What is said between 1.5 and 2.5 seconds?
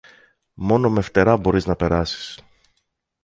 να περάσεις.